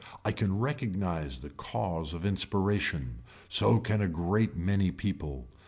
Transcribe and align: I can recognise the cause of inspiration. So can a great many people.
I 0.25 0.31
can 0.31 0.57
recognise 0.57 1.37
the 1.41 1.51
cause 1.51 2.15
of 2.15 2.25
inspiration. 2.25 3.19
So 3.47 3.77
can 3.77 4.01
a 4.01 4.07
great 4.09 4.57
many 4.57 4.89
people. 4.89 5.47